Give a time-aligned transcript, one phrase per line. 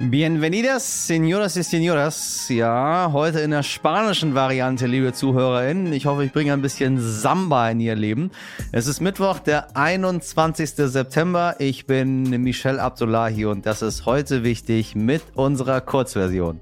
[0.00, 2.46] Bienvenidas, señoras y señoras.
[2.48, 5.92] Ja, heute in der spanischen Variante, liebe ZuhörerInnen.
[5.92, 8.30] Ich hoffe, ich bringe ein bisschen Samba in Ihr Leben.
[8.70, 10.70] Es ist Mittwoch, der 21.
[10.76, 11.56] September.
[11.58, 16.60] Ich bin Michelle Abdullahi und das ist heute wichtig mit unserer Kurzversion.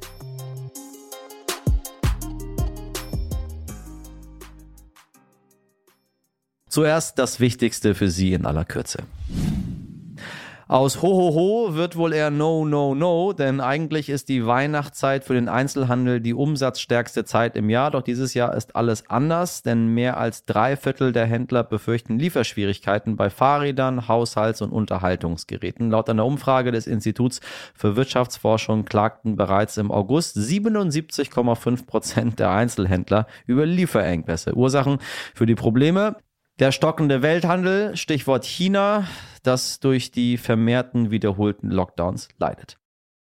[6.70, 9.02] Zuerst das Wichtigste für Sie in aller Kürze.
[10.68, 15.48] Aus Hohoho wird wohl eher No, No, No, denn eigentlich ist die Weihnachtszeit für den
[15.48, 17.92] Einzelhandel die umsatzstärkste Zeit im Jahr.
[17.92, 23.14] Doch dieses Jahr ist alles anders, denn mehr als drei Viertel der Händler befürchten Lieferschwierigkeiten
[23.14, 25.92] bei Fahrrädern, Haushalts- und Unterhaltungsgeräten.
[25.92, 27.40] Laut einer Umfrage des Instituts
[27.72, 34.56] für Wirtschaftsforschung klagten bereits im August 77,5 Prozent der Einzelhändler über Lieferengpässe.
[34.56, 34.98] Ursachen
[35.32, 36.16] für die Probleme
[36.58, 39.06] der stockende Welthandel, Stichwort China,
[39.42, 42.78] das durch die vermehrten wiederholten Lockdowns leidet.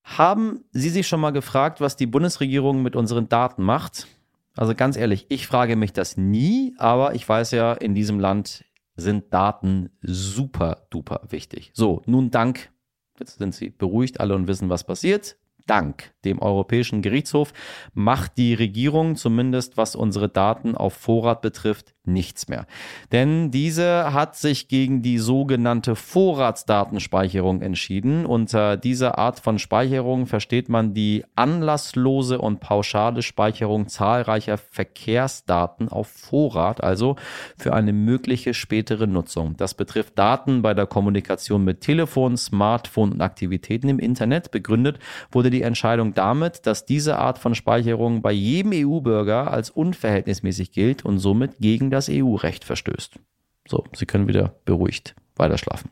[0.04, 4.08] Haben Sie sich schon mal gefragt, was die Bundesregierung mit unseren Daten macht?
[4.56, 8.64] Also ganz ehrlich, ich frage mich das nie, aber ich weiß ja, in diesem Land
[8.96, 11.72] sind Daten super duper wichtig.
[11.74, 12.72] So, nun Dank.
[13.20, 15.38] Jetzt sind Sie beruhigt alle und wissen, was passiert.
[15.66, 17.52] Dank dem Europäischen Gerichtshof
[17.94, 22.66] macht die Regierung zumindest, was unsere Daten auf Vorrat betrifft, nichts mehr.
[23.12, 28.26] Denn diese hat sich gegen die sogenannte Vorratsdatenspeicherung entschieden.
[28.26, 36.08] Unter dieser Art von Speicherung versteht man die anlasslose und pauschale Speicherung zahlreicher Verkehrsdaten auf
[36.08, 37.16] Vorrat, also
[37.58, 39.56] für eine mögliche spätere Nutzung.
[39.58, 44.52] Das betrifft Daten bei der Kommunikation mit Telefon, Smartphone und Aktivitäten im Internet.
[44.52, 45.00] Begründet
[45.32, 51.04] wurde die Entscheidung damit, dass diese Art von Speicherung bei jedem EU-Bürger als unverhältnismäßig gilt
[51.04, 53.20] und somit gegen das EU-Recht verstößt.
[53.68, 55.92] So, Sie können wieder beruhigt weiterschlafen.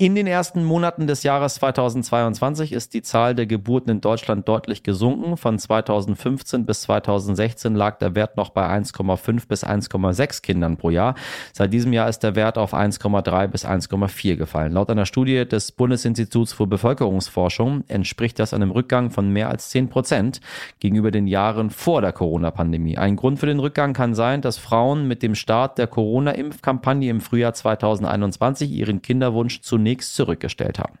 [0.00, 4.84] In den ersten Monaten des Jahres 2022 ist die Zahl der Geburten in Deutschland deutlich
[4.84, 5.36] gesunken.
[5.36, 11.16] Von 2015 bis 2016 lag der Wert noch bei 1,5 bis 1,6 Kindern pro Jahr.
[11.52, 14.74] Seit diesem Jahr ist der Wert auf 1,3 bis 1,4 gefallen.
[14.74, 19.88] Laut einer Studie des Bundesinstituts für Bevölkerungsforschung entspricht das einem Rückgang von mehr als 10
[19.88, 20.40] Prozent
[20.78, 22.98] gegenüber den Jahren vor der Corona-Pandemie.
[22.98, 27.20] Ein Grund für den Rückgang kann sein, dass Frauen mit dem Start der Corona-Impfkampagne im
[27.20, 30.98] Frühjahr 2021 ihren Kinderwunsch zunächst zunächst zurückgestellt haben.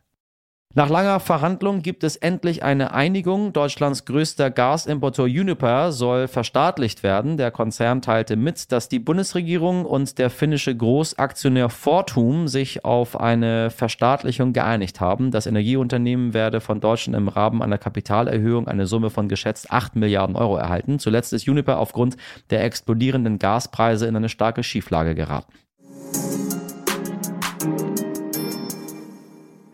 [0.74, 3.54] Nach langer Verhandlung gibt es endlich eine Einigung.
[3.54, 7.38] Deutschlands größter Gasimporteur Uniper soll verstaatlicht werden.
[7.38, 13.70] Der Konzern teilte mit, dass die Bundesregierung und der finnische Großaktionär Fortum sich auf eine
[13.70, 15.30] Verstaatlichung geeinigt haben.
[15.30, 20.36] Das Energieunternehmen werde von Deutschen im Rahmen einer Kapitalerhöhung eine Summe von geschätzt 8 Milliarden
[20.36, 20.98] Euro erhalten.
[20.98, 22.18] Zuletzt ist Uniper aufgrund
[22.50, 25.52] der explodierenden Gaspreise in eine starke Schieflage geraten.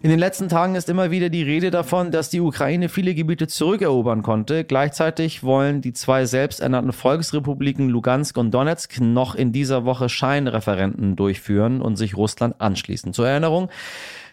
[0.05, 3.47] In den letzten Tagen ist immer wieder die Rede davon, dass die Ukraine viele Gebiete
[3.47, 4.63] zurückerobern konnte.
[4.63, 11.81] Gleichzeitig wollen die zwei selbsternannten Volksrepubliken Lugansk und Donetsk noch in dieser Woche Scheinreferenten durchführen
[11.81, 13.15] und sich Russland anschließen.
[13.15, 13.71] Zur Erinnerung,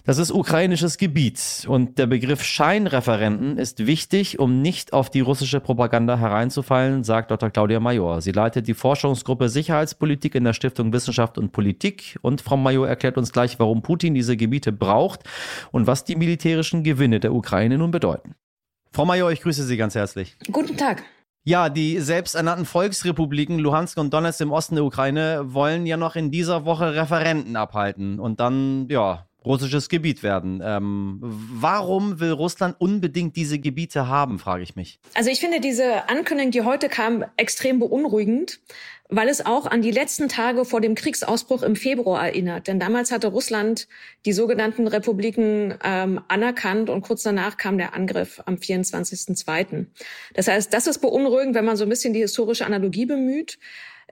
[0.04, 5.60] das ist ukrainisches Gebiet und der Begriff Scheinreferenten ist wichtig, um nicht auf die russische
[5.60, 7.50] Propaganda hereinzufallen, sagt Dr.
[7.50, 8.22] Claudia Major.
[8.22, 13.18] Sie leitet die Forschungsgruppe Sicherheitspolitik in der Stiftung Wissenschaft und Politik und Frau Major erklärt
[13.18, 15.22] uns gleich, warum Putin diese Gebiete braucht
[15.72, 18.36] und was die militärischen Gewinne der Ukraine nun bedeuten.
[18.92, 20.36] Frau Major, ich grüße Sie ganz herzlich.
[20.52, 21.04] Guten Tag.
[21.44, 26.30] Ja, die selbsternannten Volksrepubliken Luhansk und Donetsk im Osten der Ukraine wollen ja noch in
[26.30, 30.62] dieser Woche Referenten abhalten und dann, ja, russisches Gebiet werden.
[30.64, 35.00] Ähm, warum will Russland unbedingt diese Gebiete haben, frage ich mich.
[35.14, 38.60] Also ich finde diese Ankündigung, die heute kam, extrem beunruhigend,
[39.10, 42.68] weil es auch an die letzten Tage vor dem Kriegsausbruch im Februar erinnert.
[42.68, 43.88] Denn damals hatte Russland
[44.26, 49.88] die sogenannten Republiken ähm, anerkannt und kurz danach kam der Angriff am 24.02.
[50.34, 53.58] Das heißt, das ist beunruhigend, wenn man so ein bisschen die historische Analogie bemüht.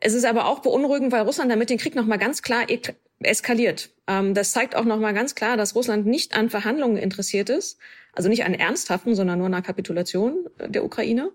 [0.02, 2.66] Es ist aber auch beunruhigend, weil Russland damit den Krieg nochmal ganz klar
[3.20, 3.90] eskaliert.
[4.08, 7.78] Ähm, das zeigt auch nochmal ganz klar, dass Russland nicht an Verhandlungen interessiert ist.
[8.14, 11.32] Also nicht an ernsthaften, sondern nur an einer Kapitulation der Ukraine.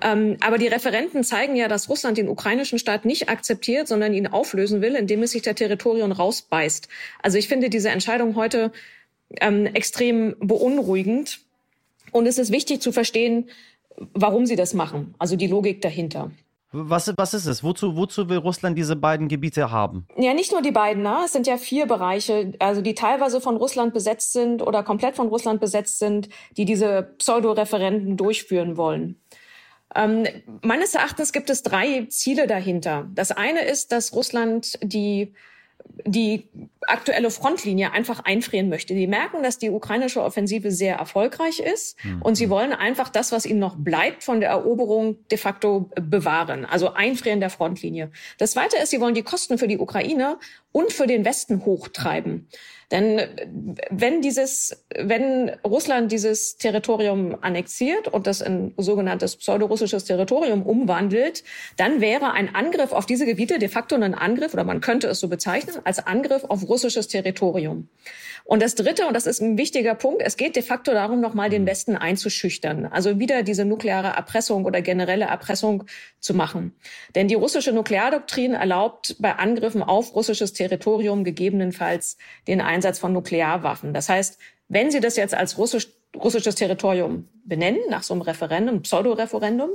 [0.00, 4.26] Ähm, aber die Referenten zeigen ja, dass Russland den ukrainischen Staat nicht akzeptiert, sondern ihn
[4.26, 6.88] auflösen will, indem es sich der Territorien rausbeißt.
[7.22, 8.72] Also ich finde diese Entscheidung heute
[9.40, 11.40] ähm, extrem beunruhigend.
[12.10, 13.50] Und es ist wichtig zu verstehen,
[13.96, 15.14] warum sie das machen.
[15.18, 16.30] Also die Logik dahinter.
[16.76, 17.62] Was, was ist es?
[17.62, 20.08] Wozu, wozu will Russland diese beiden Gebiete haben?
[20.16, 21.04] Ja, nicht nur die beiden.
[21.04, 21.18] Ne?
[21.24, 25.28] Es sind ja vier Bereiche, also die teilweise von Russland besetzt sind oder komplett von
[25.28, 29.20] Russland besetzt sind, die diese Pseudo-Referenden durchführen wollen.
[29.94, 30.26] Ähm,
[30.62, 33.08] meines Erachtens gibt es drei Ziele dahinter.
[33.14, 35.32] Das eine ist, dass Russland die
[36.06, 36.48] die
[36.86, 38.94] aktuelle Frontlinie einfach einfrieren möchte.
[38.94, 42.22] Die merken, dass die ukrainische Offensive sehr erfolgreich ist mhm.
[42.22, 46.64] und sie wollen einfach das, was ihnen noch bleibt von der Eroberung de facto bewahren,
[46.64, 48.10] also einfrieren der Frontlinie.
[48.38, 50.38] Das Zweite ist, sie wollen die Kosten für die Ukraine
[50.72, 52.48] und für den Westen hochtreiben.
[52.90, 53.20] Denn
[53.90, 61.44] wenn dieses, wenn Russland dieses Territorium annexiert und das in sogenanntes pseudorussisches Territorium umwandelt,
[61.76, 65.20] dann wäre ein Angriff auf diese Gebiete de facto ein Angriff, oder man könnte es
[65.20, 67.88] so bezeichnen, als Angriff auf russisches Territorium.
[68.44, 71.48] Und das Dritte, und das ist ein wichtiger Punkt, es geht de facto darum, nochmal
[71.48, 72.86] den Westen einzuschüchtern.
[72.86, 75.84] Also wieder diese nukleare Erpressung oder generelle Erpressung
[76.20, 76.74] zu machen.
[77.14, 83.94] Denn die russische Nukleardoktrin erlaubt bei Angriffen auf russisches Territorium gegebenenfalls den Einsatz von Nuklearwaffen.
[83.94, 84.38] Das heißt,
[84.68, 89.70] wenn Sie das jetzt als russisch, russisches Territorium benennen, nach so einem Referendum, Pseudo-Referendum,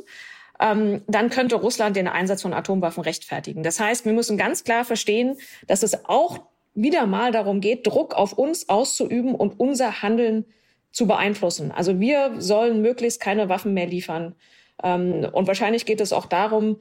[0.60, 3.64] ähm, dann könnte Russland den Einsatz von Atomwaffen rechtfertigen.
[3.64, 5.38] Das heißt, wir müssen ganz klar verstehen,
[5.68, 6.40] dass es auch
[6.76, 10.46] wieder mal darum geht, Druck auf uns auszuüben und unser Handeln
[10.92, 11.72] zu beeinflussen.
[11.72, 14.36] Also wir sollen möglichst keine Waffen mehr liefern.
[14.84, 16.78] Ähm, und wahrscheinlich geht es auch darum,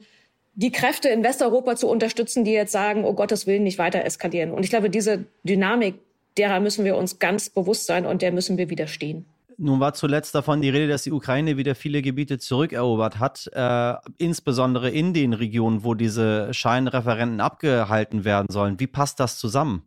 [0.55, 4.51] die Kräfte in Westeuropa zu unterstützen, die jetzt sagen, oh Gottes Willen, nicht weiter eskalieren.
[4.51, 5.95] Und ich glaube, diese Dynamik,
[6.37, 9.25] derer müssen wir uns ganz bewusst sein und der müssen wir widerstehen.
[9.61, 13.93] Nun war zuletzt davon die Rede, dass die Ukraine wieder viele Gebiete zurückerobert hat, äh,
[14.17, 18.79] insbesondere in den Regionen, wo diese Scheinreferenten abgehalten werden sollen.
[18.79, 19.83] Wie passt das zusammen?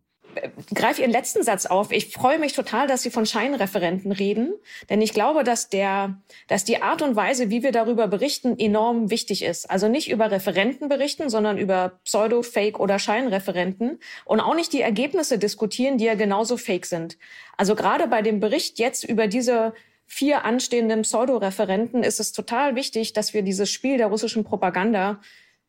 [0.74, 1.92] Greife Ihren letzten Satz auf.
[1.92, 4.52] Ich freue mich total, dass Sie von Scheinreferenten reden,
[4.90, 9.10] denn ich glaube, dass der, dass die Art und Weise, wie wir darüber berichten, enorm
[9.10, 9.70] wichtig ist.
[9.70, 14.80] Also nicht über Referenten berichten, sondern über Pseudo, Fake oder Scheinreferenten und auch nicht die
[14.80, 17.18] Ergebnisse diskutieren, die ja genauso fake sind.
[17.56, 19.74] Also gerade bei dem Bericht jetzt über diese
[20.06, 25.20] vier anstehenden Pseudo-Referenten ist es total wichtig, dass wir dieses Spiel der russischen Propaganda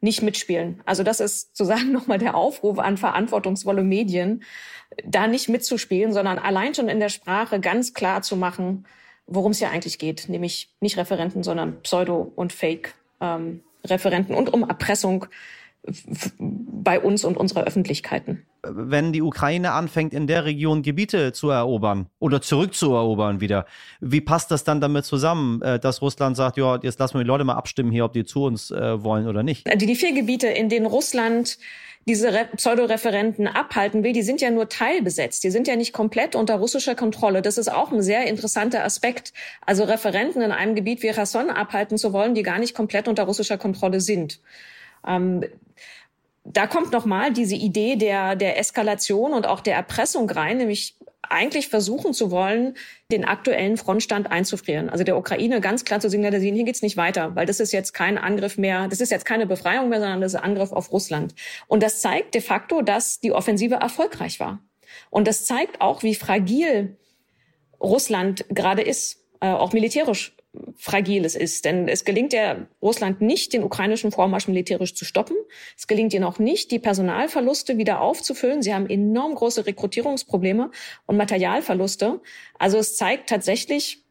[0.03, 0.81] nicht mitspielen.
[0.85, 4.43] Also das ist sozusagen nochmal der Aufruf an verantwortungsvolle Medien,
[5.05, 8.85] da nicht mitzuspielen, sondern allein schon in der Sprache ganz klar zu machen,
[9.25, 14.67] worum es ja eigentlich geht, nämlich nicht Referenten, sondern Pseudo- und Fake-Referenten ähm, und um
[14.67, 15.25] Erpressung
[16.37, 18.45] bei uns und unserer Öffentlichkeiten.
[18.65, 23.65] Wenn die Ukraine anfängt, in der Region Gebiete zu erobern oder zurückzuerobern wieder,
[23.99, 27.27] wie passt das dann damit zusammen, äh, dass Russland sagt, ja, jetzt lassen wir die
[27.27, 29.67] Leute mal abstimmen hier, ob die zu uns äh, wollen oder nicht?
[29.81, 31.57] Die, die vier Gebiete, in denen Russland
[32.05, 35.43] diese Pseudoreferenten abhalten will, die sind ja nur teilbesetzt.
[35.43, 37.41] Die sind ja nicht komplett unter russischer Kontrolle.
[37.41, 39.33] Das ist auch ein sehr interessanter Aspekt.
[39.65, 43.23] Also Referenten in einem Gebiet wie Rasson abhalten zu wollen, die gar nicht komplett unter
[43.23, 44.41] russischer Kontrolle sind.
[45.07, 45.45] Ähm,
[46.45, 51.69] da kommt nochmal diese Idee der, der Eskalation und auch der Erpressung rein, nämlich eigentlich
[51.69, 52.75] versuchen zu wollen,
[53.11, 54.89] den aktuellen Frontstand einzufrieren.
[54.89, 57.93] Also der Ukraine ganz klar zu signalisieren, hier geht's nicht weiter, weil das ist jetzt
[57.93, 60.91] kein Angriff mehr, das ist jetzt keine Befreiung mehr, sondern das ist ein Angriff auf
[60.91, 61.33] Russland.
[61.67, 64.59] Und das zeigt de facto, dass die Offensive erfolgreich war.
[65.09, 66.97] Und das zeigt auch, wie fragil
[67.79, 70.35] Russland gerade ist, äh, auch militärisch
[70.75, 71.65] fragil es ist.
[71.65, 75.35] Denn es gelingt ja Russland nicht, den ukrainischen Vormarsch militärisch zu stoppen.
[75.77, 78.61] Es gelingt ihnen auch nicht, die Personalverluste wieder aufzufüllen.
[78.61, 80.71] Sie haben enorm große Rekrutierungsprobleme
[81.05, 82.21] und Materialverluste.
[82.59, 84.03] Also es zeigt tatsächlich,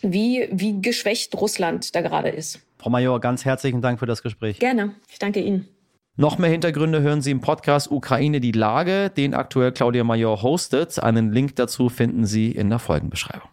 [0.00, 2.60] wie, wie geschwächt Russland da gerade ist.
[2.78, 4.58] Frau Major, ganz herzlichen Dank für das Gespräch.
[4.60, 4.94] Gerne.
[5.10, 5.68] Ich danke Ihnen.
[6.16, 10.98] Noch mehr Hintergründe hören Sie im Podcast Ukraine die Lage, den aktuell Claudia Major hostet.
[11.00, 13.48] Einen Link dazu finden Sie in der Folgenbeschreibung.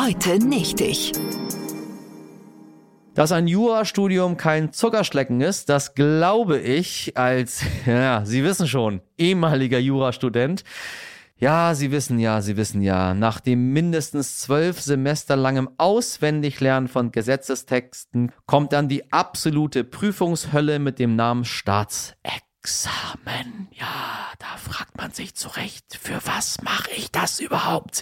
[0.00, 1.10] Heute nicht ich.
[3.14, 9.80] Dass ein Jurastudium kein Zuckerschlecken ist, das glaube ich als, ja, Sie wissen schon, ehemaliger
[9.80, 10.62] Jurastudent.
[11.36, 17.10] Ja, Sie wissen ja, Sie wissen ja, nach dem mindestens zwölf Semester langem Auswendiglernen von
[17.10, 23.66] Gesetzestexten kommt dann die absolute Prüfungshölle mit dem Namen Staatsexamen.
[23.72, 28.00] Ja, da fragt man sich zurecht, für was mache ich das überhaupt?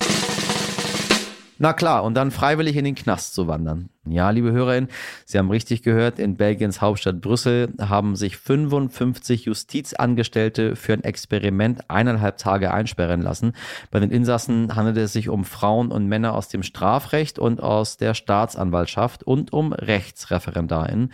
[1.59, 3.89] Na klar, und dann freiwillig in den Knast zu wandern.
[4.09, 4.89] Ja, liebe Hörerinnen,
[5.25, 11.91] Sie haben richtig gehört, in Belgiens Hauptstadt Brüssel haben sich 55 Justizangestellte für ein Experiment
[11.91, 13.53] eineinhalb Tage einsperren lassen.
[13.91, 17.97] Bei den Insassen handelt es sich um Frauen und Männer aus dem Strafrecht und aus
[17.97, 21.13] der Staatsanwaltschaft und um Rechtsreferendarinnen.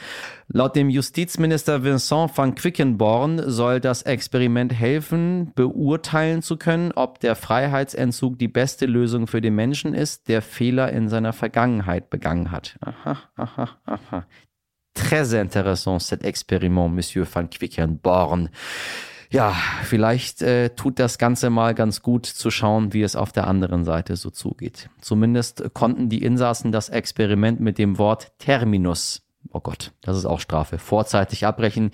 [0.48, 7.36] Laut dem Justizminister Vincent van Quickenborn soll das Experiment helfen, beurteilen zu können, ob der
[7.36, 12.76] Freiheitsentzug die beste Lösung für den Menschen ist, der Fehler in seiner Vergangenheit begangen hat.
[12.82, 14.26] Aha, aha, aha.
[14.94, 18.50] Très intéressant, cet Experiment, Monsieur van Quickenborn.
[19.30, 23.46] Ja, vielleicht äh, tut das Ganze mal ganz gut zu schauen, wie es auf der
[23.46, 24.90] anderen Seite so zugeht.
[25.00, 30.40] Zumindest konnten die Insassen das Experiment mit dem Wort Terminus oh Gott, das ist auch
[30.40, 30.78] Strafe.
[30.78, 31.90] Vorzeitig abbrechen.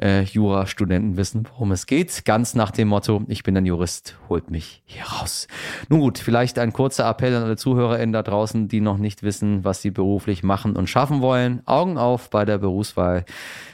[0.00, 2.24] Äh, Jurastudenten wissen, worum es geht.
[2.24, 5.46] Ganz nach dem Motto, ich bin ein Jurist, holt mich hier raus.
[5.88, 9.64] Nun gut, vielleicht ein kurzer Appell an alle ZuhörerInnen da draußen, die noch nicht wissen,
[9.64, 11.62] was sie beruflich machen und schaffen wollen.
[11.66, 13.24] Augen auf bei der Berufswahl,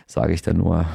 [0.07, 0.87] sage ich da nur.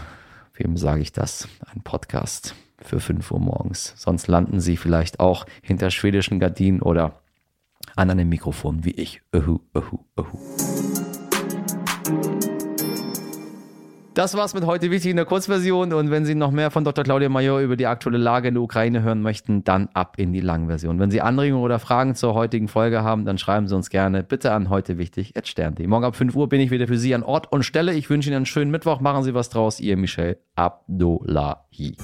[0.53, 1.47] Wem sage ich das?
[1.73, 3.93] Ein Podcast für 5 Uhr morgens.
[3.97, 7.21] Sonst landen sie vielleicht auch hinter schwedischen Gardinen oder
[7.95, 9.21] an einem Mikrofon wie ich.
[9.33, 10.90] Uhu, uhu, uhu.
[14.13, 15.93] Das war's mit heute wichtig in der Kurzversion.
[15.93, 17.05] Und wenn Sie noch mehr von Dr.
[17.05, 20.41] Claudia Major über die aktuelle Lage in der Ukraine hören möchten, dann ab in die
[20.41, 20.99] Langversion.
[20.99, 24.51] Wenn Sie Anregungen oder Fragen zur heutigen Folge haben, dann schreiben Sie uns gerne bitte
[24.51, 25.87] an heute wichtig stern.de.
[25.87, 27.93] Morgen ab 5 Uhr bin ich wieder für Sie an Ort und Stelle.
[27.93, 28.99] Ich wünsche Ihnen einen schönen Mittwoch.
[28.99, 29.79] Machen Sie was draus.
[29.79, 31.95] Ihr Michel Abdullahi.